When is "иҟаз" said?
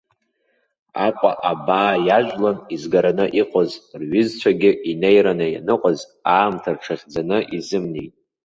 3.41-3.71